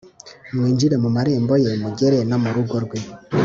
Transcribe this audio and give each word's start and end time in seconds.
mwinjire 0.55 0.95
mu 1.03 1.09
marembo 1.15 1.53
ye 1.63 1.71
mugere 1.83 2.17
no 2.29 2.37
murugo 2.43 2.75
rwe 2.85 2.99